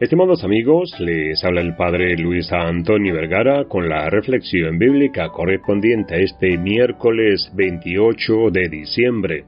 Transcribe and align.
Estimados 0.00 0.44
amigos, 0.44 0.94
les 1.00 1.42
habla 1.42 1.60
el 1.60 1.74
Padre 1.74 2.16
Luis 2.16 2.52
Antonio 2.52 3.12
Vergara 3.14 3.64
con 3.64 3.88
la 3.88 4.08
reflexión 4.08 4.78
bíblica 4.78 5.30
correspondiente 5.30 6.14
a 6.14 6.18
este 6.18 6.56
miércoles 6.56 7.50
28 7.56 8.52
de 8.52 8.68
diciembre. 8.68 9.44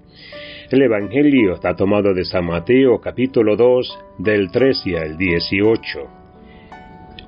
El 0.68 0.82
Evangelio 0.82 1.54
está 1.54 1.76
tomado 1.76 2.12
de 2.14 2.24
San 2.24 2.46
Mateo 2.46 3.00
capítulo 3.00 3.54
2 3.54 3.98
del 4.18 4.50
13 4.50 4.98
al 4.98 5.16
18. 5.16 6.00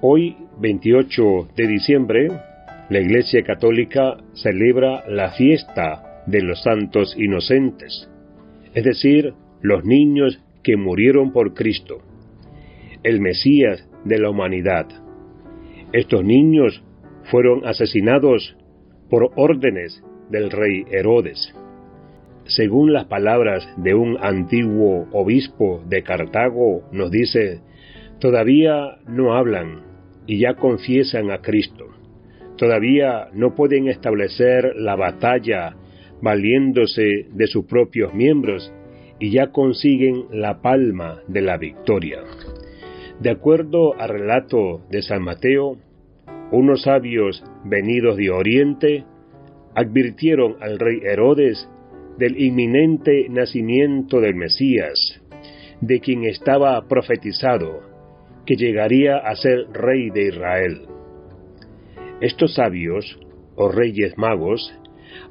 Hoy, 0.01 0.37
28 0.59 1.23
de 1.55 1.67
diciembre, 1.69 2.29
la 2.91 2.99
Iglesia 2.99 3.45
Católica 3.45 4.17
celebra 4.35 5.05
la 5.09 5.31
fiesta 5.31 6.25
de 6.27 6.43
los 6.43 6.61
santos 6.61 7.15
inocentes, 7.17 8.11
es 8.75 8.83
decir, 8.83 9.33
los 9.61 9.85
niños 9.85 10.41
que 10.65 10.77
murieron 10.77 11.33
por 11.33 11.55
Cristo 11.55 12.03
el 13.03 13.21
Mesías 13.21 13.89
de 14.05 14.19
la 14.19 14.31
humanidad. 14.31 14.87
Estos 15.93 16.25
niños 16.25 16.83
fueron 17.25 17.67
asesinados 17.67 18.57
por 19.11 19.31
órdenes 19.37 20.03
del 20.31 20.51
rey 20.51 20.85
Herodes. 20.91 21.55
Según 22.45 22.93
las 22.93 23.05
palabras 23.05 23.69
de 23.77 23.95
un 23.95 24.17
antiguo 24.21 25.07
obispo 25.13 25.83
de 25.87 26.03
Cartago, 26.03 26.83
nos 26.93 27.11
dice, 27.11 27.61
todavía 28.19 28.99
no 29.07 29.35
hablan 29.35 29.83
y 30.27 30.39
ya 30.39 30.55
confiesan 30.55 31.31
a 31.31 31.39
Cristo. 31.39 31.87
Todavía 32.57 33.29
no 33.33 33.55
pueden 33.55 33.89
establecer 33.89 34.75
la 34.77 34.97
batalla 34.97 35.77
valiéndose 36.21 37.27
de 37.33 37.47
sus 37.47 37.67
propios 37.67 38.15
miembros 38.15 38.73
y 39.19 39.31
ya 39.31 39.49
consiguen 39.49 40.25
la 40.31 40.63
palma 40.63 41.21
de 41.29 41.43
la 41.43 41.57
victoria. 41.59 42.21
De 43.21 43.31
acuerdo 43.31 43.95
al 43.99 44.09
relato 44.09 44.81
de 44.91 45.03
San 45.03 45.23
Mateo, 45.23 45.77
unos 46.51 46.83
sabios 46.83 47.43
venidos 47.65 48.17
de 48.17 48.31
Oriente 48.31 49.05
advirtieron 49.75 50.57
al 50.61 50.79
rey 50.79 51.01
Herodes 51.03 51.69
del 52.19 52.41
inminente 52.41 53.29
nacimiento 53.31 54.21
del 54.21 54.35
Mesías, 54.35 55.21
de 55.81 56.01
quien 56.01 56.25
estaba 56.25 56.87
profetizado 56.89 57.81
que 58.45 58.57
llegaría 58.57 59.17
a 59.17 59.35
ser 59.37 59.67
rey 59.73 60.11
de 60.11 60.29
Israel. 60.29 60.83
Estos 62.21 62.55
sabios, 62.55 63.19
o 63.55 63.69
reyes 63.69 64.17
magos, 64.19 64.73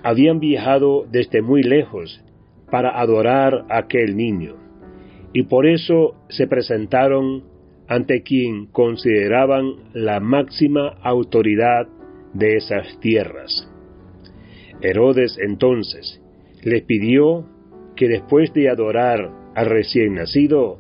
habían 0.03 0.39
viajado 0.39 1.05
desde 1.09 1.41
muy 1.41 1.63
lejos 1.63 2.23
para 2.69 2.99
adorar 2.99 3.66
a 3.69 3.79
aquel 3.79 4.16
niño, 4.16 4.55
y 5.33 5.43
por 5.43 5.67
eso 5.67 6.16
se 6.29 6.47
presentaron 6.47 7.43
ante 7.92 8.23
quien 8.23 8.67
consideraban 8.67 9.73
la 9.92 10.22
máxima 10.22 10.94
autoridad 11.03 11.89
de 12.34 12.56
esas 12.56 12.97
tierras. 13.02 13.70
Herodes 14.80 15.38
entonces 15.38 16.22
les 16.64 16.84
pidió 16.84 17.45
que 17.97 18.08
después 18.08 18.53
de 18.53 18.69
adorar 18.69 19.30
al 19.56 19.66
recién 19.66 20.14
nacido, 20.14 20.80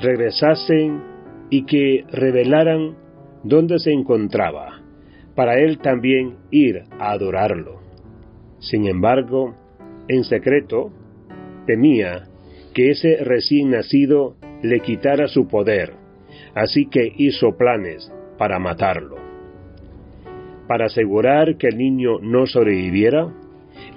regresasen 0.00 1.02
y 1.50 1.66
que 1.66 2.06
revelaran 2.10 2.96
dónde 3.44 3.78
se 3.78 3.92
encontraba, 3.92 4.80
para 5.34 5.58
él 5.58 5.76
también 5.80 6.38
ir 6.50 6.84
a 6.98 7.10
adorarlo. 7.10 7.82
Sin 8.60 8.86
embargo, 8.86 9.54
en 10.08 10.24
secreto, 10.24 10.90
temía 11.66 12.28
que 12.72 12.92
ese 12.92 13.18
recién 13.22 13.72
nacido 13.72 14.36
le 14.62 14.80
quitara 14.80 15.28
su 15.28 15.48
poder 15.48 16.05
así 16.54 16.86
que 16.86 17.12
hizo 17.16 17.56
planes 17.56 18.12
para 18.38 18.58
matarlo. 18.58 19.16
Para 20.68 20.86
asegurar 20.86 21.56
que 21.56 21.68
el 21.68 21.78
niño 21.78 22.18
no 22.20 22.46
sobreviviera, 22.46 23.32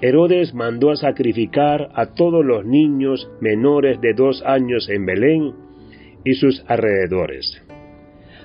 Herodes 0.00 0.54
mandó 0.54 0.90
a 0.90 0.96
sacrificar 0.96 1.90
a 1.94 2.06
todos 2.14 2.44
los 2.44 2.64
niños 2.64 3.30
menores 3.40 4.00
de 4.00 4.14
dos 4.14 4.42
años 4.44 4.88
en 4.88 5.04
Belén 5.04 5.52
y 6.24 6.34
sus 6.34 6.64
alrededores. 6.68 7.62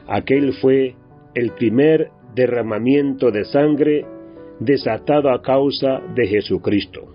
Aquel 0.08 0.53
fue 0.53 0.96
el 1.34 1.52
primer 1.52 2.09
derramamiento 2.34 3.31
de 3.31 3.46
sangre 3.46 4.06
desatado 4.59 5.31
a 5.31 5.42
causa 5.42 6.02
de 6.16 6.28
Jesucristo, 6.28 7.06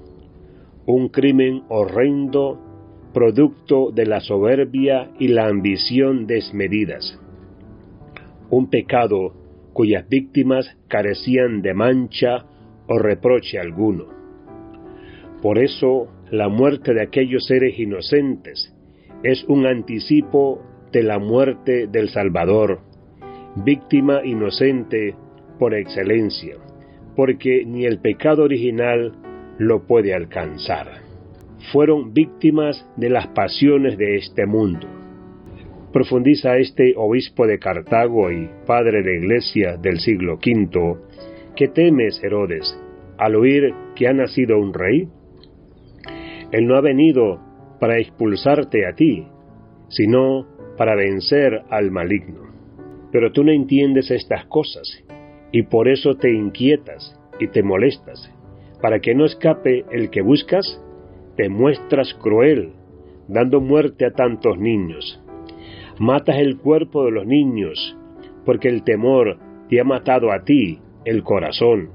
un 0.86 1.08
crimen 1.08 1.62
horrendo 1.68 2.69
producto 3.12 3.90
de 3.90 4.06
la 4.06 4.20
soberbia 4.20 5.10
y 5.18 5.28
la 5.28 5.48
ambición 5.48 6.26
desmedidas. 6.26 7.18
Un 8.50 8.70
pecado 8.70 9.34
cuyas 9.72 10.08
víctimas 10.08 10.76
carecían 10.88 11.62
de 11.62 11.74
mancha 11.74 12.44
o 12.86 12.98
reproche 12.98 13.58
alguno. 13.58 14.06
Por 15.42 15.58
eso, 15.58 16.08
la 16.30 16.48
muerte 16.48 16.92
de 16.92 17.02
aquellos 17.02 17.46
seres 17.46 17.78
inocentes 17.78 18.74
es 19.22 19.44
un 19.44 19.66
anticipo 19.66 20.62
de 20.92 21.02
la 21.02 21.18
muerte 21.18 21.86
del 21.86 22.08
Salvador, 22.08 22.80
víctima 23.56 24.20
inocente 24.24 25.14
por 25.58 25.74
excelencia, 25.74 26.56
porque 27.16 27.64
ni 27.66 27.84
el 27.84 28.00
pecado 28.00 28.44
original 28.44 29.12
lo 29.58 29.86
puede 29.86 30.14
alcanzar 30.14 31.09
fueron 31.72 32.12
víctimas 32.12 32.86
de 32.96 33.10
las 33.10 33.28
pasiones 33.28 33.96
de 33.98 34.16
este 34.16 34.46
mundo. 34.46 34.86
Profundiza 35.92 36.56
este 36.56 36.94
obispo 36.96 37.46
de 37.46 37.58
Cartago 37.58 38.30
y 38.30 38.48
padre 38.66 39.02
de 39.02 39.16
iglesia 39.16 39.76
del 39.76 39.98
siglo 39.98 40.34
V, 40.34 40.96
¿qué 41.56 41.68
temes, 41.68 42.22
Herodes, 42.22 42.78
al 43.18 43.34
oír 43.34 43.74
que 43.94 44.06
ha 44.06 44.12
nacido 44.12 44.58
un 44.58 44.72
rey? 44.72 45.08
Él 46.52 46.66
no 46.66 46.76
ha 46.76 46.80
venido 46.80 47.40
para 47.80 47.98
expulsarte 47.98 48.86
a 48.86 48.94
ti, 48.94 49.26
sino 49.88 50.46
para 50.76 50.94
vencer 50.94 51.62
al 51.70 51.90
maligno. 51.90 52.50
Pero 53.12 53.32
tú 53.32 53.42
no 53.42 53.50
entiendes 53.50 54.10
estas 54.10 54.46
cosas, 54.46 55.04
y 55.52 55.64
por 55.64 55.88
eso 55.88 56.14
te 56.14 56.32
inquietas 56.32 57.18
y 57.40 57.48
te 57.48 57.62
molestas, 57.62 58.32
para 58.80 59.00
que 59.00 59.14
no 59.14 59.24
escape 59.24 59.84
el 59.90 60.10
que 60.10 60.22
buscas 60.22 60.80
te 61.40 61.48
muestras 61.48 62.12
cruel, 62.20 62.72
dando 63.26 63.62
muerte 63.62 64.04
a 64.04 64.10
tantos 64.10 64.58
niños. 64.58 65.24
Matas 65.98 66.36
el 66.36 66.58
cuerpo 66.58 67.06
de 67.06 67.12
los 67.12 67.26
niños, 67.26 67.96
porque 68.44 68.68
el 68.68 68.84
temor 68.84 69.38
te 69.70 69.80
ha 69.80 69.84
matado 69.84 70.32
a 70.32 70.44
ti 70.44 70.80
el 71.06 71.22
corazón. 71.22 71.92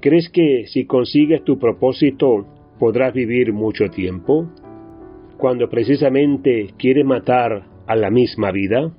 ¿Crees 0.00 0.30
que 0.30 0.64
si 0.68 0.86
consigues 0.86 1.44
tu 1.44 1.58
propósito 1.58 2.46
podrás 2.78 3.12
vivir 3.12 3.52
mucho 3.52 3.90
tiempo? 3.90 4.48
Cuando 5.36 5.68
precisamente 5.68 6.70
quieres 6.78 7.04
matar 7.04 7.66
a 7.86 7.94
la 7.94 8.08
misma 8.08 8.52
vida? 8.52 8.90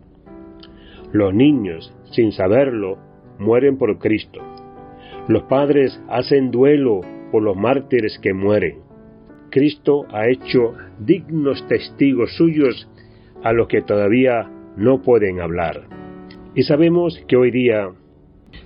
Los 1.12 1.34
niños, 1.34 1.92
sin 2.12 2.32
saberlo, 2.32 3.00
mueren 3.40 3.80
por 3.80 3.98
Cristo. 3.98 4.40
Los 5.28 5.46
padres 5.46 6.00
hacen 6.10 6.52
duelo 6.52 7.02
por 7.32 7.42
los 7.42 7.58
mártires 7.58 8.20
que 8.22 8.36
mueren. 8.36 8.87
Cristo 9.50 10.06
ha 10.12 10.28
hecho 10.28 10.74
dignos 11.00 11.66
testigos 11.68 12.36
suyos 12.36 12.90
a 13.44 13.54
los 13.54 13.68
que 13.68 13.82
todavía 13.82 14.50
no 14.76 15.02
pueden 15.02 15.40
hablar. 15.42 15.84
Y 16.56 16.64
sabemos 16.64 17.24
que 17.28 17.38
hoy 17.38 17.52
día, 17.52 17.90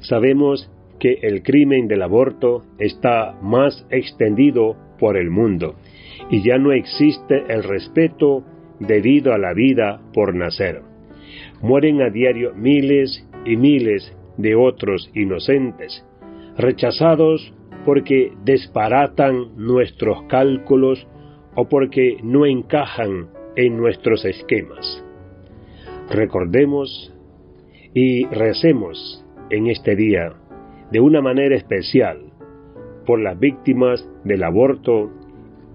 sabemos 0.01 0.71
que 0.99 1.19
el 1.23 1.43
crimen 1.43 1.87
del 1.87 2.03
aborto 2.03 2.63
está 2.77 3.35
más 3.41 3.85
extendido 3.89 4.77
por 4.99 5.17
el 5.17 5.29
mundo 5.29 5.75
y 6.29 6.43
ya 6.43 6.57
no 6.57 6.71
existe 6.71 7.43
el 7.49 7.63
respeto 7.63 8.43
debido 8.79 9.33
a 9.33 9.37
la 9.37 9.53
vida 9.53 9.99
por 10.13 10.35
nacer. 10.35 10.81
Mueren 11.61 12.01
a 12.01 12.09
diario 12.09 12.53
miles 12.55 13.27
y 13.45 13.55
miles 13.57 14.15
de 14.37 14.55
otros 14.55 15.09
inocentes, 15.13 16.05
rechazados 16.57 17.53
porque 17.85 18.33
desparatan 18.43 19.55
nuestros 19.57 20.23
cálculos 20.23 21.07
o 21.55 21.67
porque 21.67 22.17
no 22.23 22.45
encajan 22.45 23.29
en 23.55 23.77
nuestros 23.77 24.25
esquemas. 24.25 25.03
Recordemos 26.09 27.13
y 27.93 28.25
recemos 28.25 29.25
en 29.49 29.67
este 29.67 29.95
día 29.95 30.33
de 30.91 30.99
una 30.99 31.21
manera 31.21 31.55
especial 31.55 32.31
por 33.05 33.19
las 33.19 33.39
víctimas 33.39 34.07
del 34.23 34.43
aborto 34.43 35.09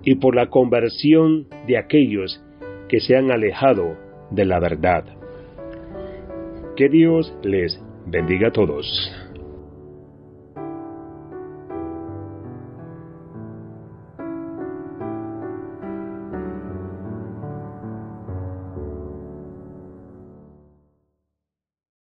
y 0.03 0.17
por 0.17 0.35
la 0.35 0.49
conversión 0.49 1.49
de 1.67 1.79
aquellos 1.79 2.43
que 2.89 3.01
se 3.01 3.17
han 3.17 3.31
alejado 3.31 3.97
de 4.31 4.45
la 4.45 4.61
verdad. 4.61 5.05
Que 6.77 6.89
Dios 6.89 7.35
les 7.43 7.81
bendiga 8.07 8.49
a 8.49 8.53
todos. 8.53 9.26